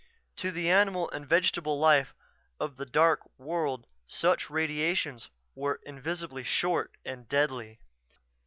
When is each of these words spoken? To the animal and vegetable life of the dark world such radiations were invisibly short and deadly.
To 0.37 0.49
the 0.49 0.67
animal 0.67 1.11
and 1.11 1.27
vegetable 1.27 1.77
life 1.79 2.15
of 2.59 2.77
the 2.77 2.87
dark 2.87 3.21
world 3.37 3.85
such 4.07 4.49
radiations 4.49 5.29
were 5.53 5.79
invisibly 5.85 6.43
short 6.43 6.97
and 7.05 7.29
deadly. 7.29 7.77